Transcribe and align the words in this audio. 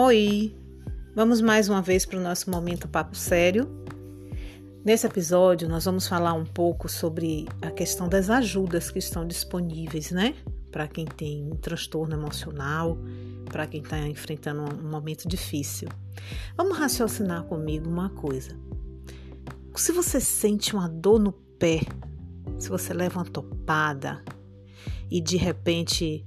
Oi! 0.00 0.54
Vamos 1.12 1.40
mais 1.40 1.68
uma 1.68 1.82
vez 1.82 2.06
para 2.06 2.20
o 2.20 2.22
nosso 2.22 2.48
momento 2.48 2.86
papo 2.86 3.16
sério. 3.16 3.68
Nesse 4.84 5.08
episódio, 5.08 5.68
nós 5.68 5.86
vamos 5.86 6.06
falar 6.06 6.34
um 6.34 6.44
pouco 6.44 6.88
sobre 6.88 7.48
a 7.60 7.72
questão 7.72 8.08
das 8.08 8.30
ajudas 8.30 8.92
que 8.92 9.00
estão 9.00 9.26
disponíveis, 9.26 10.12
né? 10.12 10.36
Para 10.70 10.86
quem 10.86 11.04
tem 11.04 11.42
um 11.42 11.56
transtorno 11.56 12.14
emocional, 12.14 12.96
para 13.46 13.66
quem 13.66 13.82
está 13.82 13.98
enfrentando 14.06 14.72
um 14.72 14.88
momento 14.88 15.26
difícil. 15.26 15.88
Vamos 16.56 16.78
raciocinar 16.78 17.42
comigo 17.46 17.90
uma 17.90 18.10
coisa. 18.10 18.56
Se 19.74 19.90
você 19.90 20.20
sente 20.20 20.76
uma 20.76 20.88
dor 20.88 21.18
no 21.18 21.32
pé, 21.32 21.80
se 22.56 22.68
você 22.68 22.94
leva 22.94 23.18
uma 23.18 23.26
topada 23.26 24.22
e 25.10 25.20
de 25.20 25.36
repente 25.36 26.24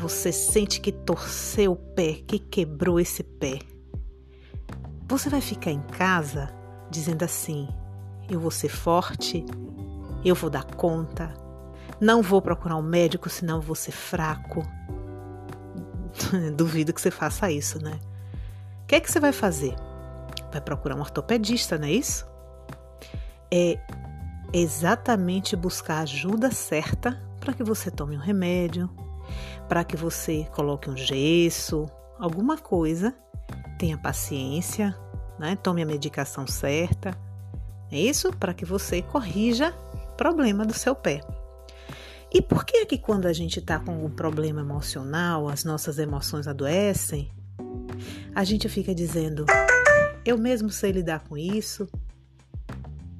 você 0.00 0.32
sente 0.32 0.80
que 0.80 0.90
torceu 0.90 1.72
o 1.72 1.76
pé, 1.76 2.14
que 2.26 2.38
quebrou 2.38 2.98
esse 2.98 3.22
pé. 3.22 3.58
Você 5.06 5.28
vai 5.28 5.42
ficar 5.42 5.70
em 5.70 5.82
casa 5.82 6.48
dizendo 6.90 7.22
assim: 7.22 7.68
eu 8.28 8.40
vou 8.40 8.50
ser 8.50 8.70
forte, 8.70 9.44
eu 10.24 10.34
vou 10.34 10.48
dar 10.48 10.64
conta, 10.64 11.34
não 12.00 12.22
vou 12.22 12.40
procurar 12.40 12.76
um 12.76 12.82
médico, 12.82 13.28
senão 13.28 13.60
vou 13.60 13.76
ser 13.76 13.92
fraco. 13.92 14.62
Duvido 16.56 16.94
que 16.94 17.00
você 17.00 17.10
faça 17.10 17.50
isso, 17.50 17.78
né? 17.82 18.00
O 18.82 18.86
que 18.86 18.94
é 18.94 19.00
que 19.00 19.10
você 19.10 19.20
vai 19.20 19.32
fazer? 19.32 19.76
Vai 20.50 20.62
procurar 20.62 20.96
um 20.96 21.00
ortopedista, 21.00 21.76
não 21.76 21.86
é 21.86 21.92
isso? 21.92 22.26
É 23.52 23.78
exatamente 24.52 25.54
buscar 25.54 25.98
a 25.98 26.02
ajuda 26.02 26.50
certa 26.50 27.20
para 27.38 27.52
que 27.52 27.62
você 27.62 27.90
tome 27.90 28.16
um 28.16 28.20
remédio, 28.20 28.90
para 29.68 29.84
que 29.84 29.96
você 29.96 30.46
coloque 30.52 30.88
um 30.88 30.96
gesso, 30.96 31.86
alguma 32.18 32.58
coisa. 32.58 33.14
Tenha 33.78 33.96
paciência, 33.96 34.96
né? 35.38 35.56
tome 35.56 35.82
a 35.82 35.86
medicação 35.86 36.46
certa. 36.46 37.16
É 37.90 37.98
isso 37.98 38.32
para 38.36 38.54
que 38.54 38.64
você 38.64 39.02
corrija 39.02 39.74
o 39.94 40.16
problema 40.16 40.64
do 40.64 40.74
seu 40.74 40.94
pé. 40.94 41.20
E 42.32 42.40
por 42.40 42.64
que 42.64 42.76
é 42.78 42.86
que 42.86 42.96
quando 42.96 43.26
a 43.26 43.32
gente 43.32 43.58
está 43.58 43.80
com 43.80 43.90
algum 43.90 44.10
problema 44.10 44.60
emocional, 44.60 45.48
as 45.48 45.64
nossas 45.64 45.98
emoções 45.98 46.46
adoecem, 46.46 47.30
a 48.34 48.44
gente 48.44 48.68
fica 48.68 48.94
dizendo: 48.94 49.44
eu 50.24 50.38
mesmo 50.38 50.70
sei 50.70 50.92
lidar 50.92 51.20
com 51.20 51.36
isso, 51.36 51.88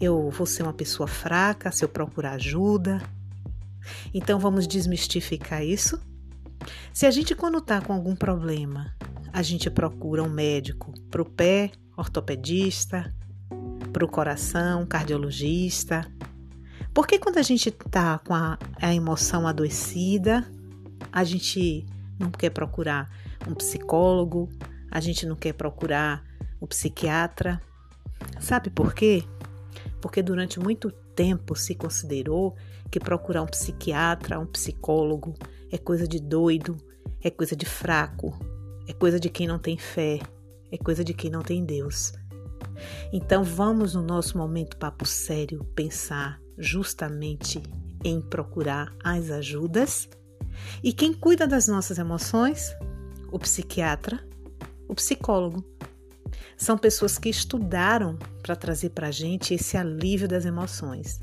eu 0.00 0.30
vou 0.30 0.46
ser 0.46 0.62
uma 0.62 0.72
pessoa 0.72 1.08
fraca 1.08 1.72
se 1.72 1.84
eu 1.84 1.88
procurar 1.88 2.32
ajuda. 2.32 3.02
Então 4.12 4.38
vamos 4.38 4.66
desmistificar 4.66 5.64
isso? 5.64 6.00
Se 6.92 7.06
a 7.06 7.10
gente, 7.10 7.34
quando 7.34 7.58
está 7.58 7.80
com 7.80 7.92
algum 7.92 8.14
problema, 8.14 8.94
a 9.32 9.42
gente 9.42 9.70
procura 9.70 10.22
um 10.22 10.28
médico 10.28 10.92
para 11.10 11.22
o 11.22 11.24
pé, 11.24 11.72
ortopedista, 11.96 13.12
para 13.92 14.04
o 14.04 14.08
coração, 14.08 14.86
cardiologista. 14.86 16.06
Porque 16.94 17.18
quando 17.18 17.38
a 17.38 17.42
gente 17.42 17.70
está 17.70 18.18
com 18.18 18.34
a, 18.34 18.58
a 18.80 18.94
emoção 18.94 19.46
adoecida, 19.46 20.46
a 21.10 21.24
gente 21.24 21.86
não 22.18 22.30
quer 22.30 22.50
procurar 22.50 23.10
um 23.48 23.54
psicólogo, 23.54 24.48
a 24.90 25.00
gente 25.00 25.26
não 25.26 25.36
quer 25.36 25.54
procurar 25.54 26.22
um 26.60 26.66
psiquiatra. 26.66 27.60
Sabe 28.40 28.70
por 28.70 28.94
quê? 28.94 29.24
Porque 30.00 30.22
durante 30.22 30.60
muito 30.60 30.90
tempo 30.90 31.54
se 31.56 31.74
considerou 31.74 32.56
que 32.92 33.00
procurar 33.00 33.42
um 33.42 33.46
psiquiatra, 33.46 34.38
um 34.38 34.46
psicólogo 34.46 35.32
é 35.70 35.78
coisa 35.78 36.06
de 36.06 36.20
doido, 36.20 36.76
é 37.22 37.30
coisa 37.30 37.56
de 37.56 37.64
fraco, 37.64 38.38
é 38.86 38.92
coisa 38.92 39.18
de 39.18 39.30
quem 39.30 39.46
não 39.46 39.58
tem 39.58 39.78
fé, 39.78 40.20
é 40.70 40.76
coisa 40.76 41.02
de 41.02 41.14
quem 41.14 41.30
não 41.30 41.40
tem 41.40 41.64
Deus. 41.64 42.12
Então 43.10 43.42
vamos 43.42 43.94
no 43.94 44.02
nosso 44.02 44.36
momento 44.36 44.76
papo 44.76 45.06
sério 45.06 45.64
pensar 45.74 46.38
justamente 46.58 47.62
em 48.04 48.20
procurar 48.20 48.94
as 49.02 49.30
ajudas. 49.30 50.06
E 50.82 50.92
quem 50.92 51.14
cuida 51.14 51.46
das 51.46 51.66
nossas 51.68 51.98
emoções? 51.98 52.76
O 53.30 53.38
psiquiatra, 53.38 54.22
o 54.86 54.94
psicólogo. 54.94 55.64
São 56.58 56.76
pessoas 56.76 57.16
que 57.16 57.30
estudaram 57.30 58.18
para 58.42 58.54
trazer 58.54 58.90
para 58.90 59.08
a 59.08 59.10
gente 59.10 59.54
esse 59.54 59.78
alívio 59.78 60.28
das 60.28 60.44
emoções. 60.44 61.18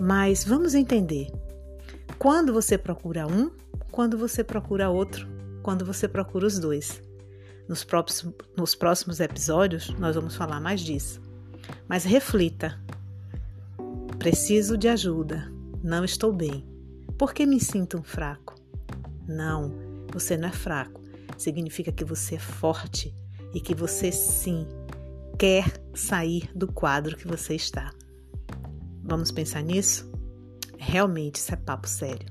Mas 0.00 0.42
vamos 0.42 0.74
entender: 0.74 1.30
quando 2.18 2.54
você 2.54 2.78
procura 2.78 3.26
um, 3.26 3.50
quando 3.90 4.16
você 4.16 4.42
procura 4.42 4.88
outro, 4.88 5.28
quando 5.62 5.84
você 5.84 6.08
procura 6.08 6.46
os 6.46 6.58
dois. 6.58 7.02
Nos 7.68 7.84
próximos, 7.84 8.34
nos 8.56 8.74
próximos 8.74 9.20
episódios, 9.20 9.90
nós 9.98 10.14
vamos 10.14 10.34
falar 10.34 10.58
mais 10.58 10.80
disso. 10.80 11.20
Mas 11.86 12.04
reflita: 12.04 12.80
preciso 14.18 14.78
de 14.78 14.88
ajuda, 14.88 15.52
não 15.82 16.02
estou 16.02 16.32
bem. 16.32 16.64
Por 17.18 17.34
que 17.34 17.44
me 17.44 17.60
sinto 17.60 17.98
um 17.98 18.02
fraco? 18.02 18.54
Não, 19.28 19.70
você 20.10 20.34
não 20.36 20.48
é 20.48 20.52
fraco. 20.52 20.98
Significa 21.36 21.92
que 21.92 22.04
você 22.04 22.36
é 22.36 22.38
forte 22.38 23.14
e 23.52 23.60
que 23.60 23.74
você 23.74 24.10
sim 24.10 24.66
quer 25.38 25.64
sair 25.94 26.50
do 26.54 26.72
quadro 26.72 27.16
que 27.16 27.28
você 27.28 27.54
está. 27.54 27.92
Vamos 29.10 29.32
pensar 29.32 29.60
nisso? 29.64 30.08
Realmente 30.78 31.34
isso 31.34 31.52
é 31.52 31.56
papo 31.56 31.88
sério. 31.88 32.28